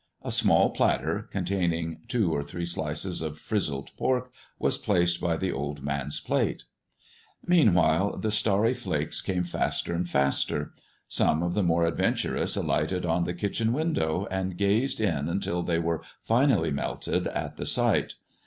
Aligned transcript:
A 0.23 0.31
small 0.31 0.71
platter, 0.71 1.29
containing 1.31 1.99
two 2.07 2.33
or 2.33 2.41
three 2.41 2.65
slices 2.65 3.21
of 3.21 3.37
"frizzled" 3.37 3.91
pork, 3.97 4.31
was 4.57 4.75
placed 4.79 5.21
by 5.21 5.37
the 5.37 5.51
old 5.51 5.83
man's 5.83 6.19
plate. 6.19 6.63
Meanwhile, 7.45 8.17
the 8.17 8.31
starry 8.31 8.73
flakes 8.73 9.21
came 9.21 9.43
faster 9.43 9.93
and 9.93 10.09
faster. 10.09 10.73
Some 11.07 11.43
of 11.43 11.53
the 11.53 11.61
more 11.61 11.85
adventurous 11.85 12.55
alighted 12.55 13.05
on 13.05 13.25
the 13.25 13.35
kitchen 13.35 13.73
window 13.73 14.27
and 14.31 14.57
gazed 14.57 14.99
in 14.99 15.29
until 15.29 15.61
they 15.61 15.77
were 15.77 16.01
finally 16.23 16.71
melted 16.71 17.27
at 17.27 17.57
the 17.57 17.67
sight. 17.67 18.15